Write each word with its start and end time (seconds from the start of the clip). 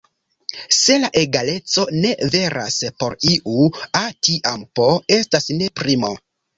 Se 0.77 0.95
la 1.03 1.11
egaleco 1.21 1.85
ne 1.99 2.15
veras 2.37 2.79
por 3.05 3.19
iu 3.35 3.69
"a", 4.03 4.05
tiam 4.27 4.69
"p" 4.77 4.93
estas 5.23 5.51
ne 5.63 5.75
primo. 5.85 6.17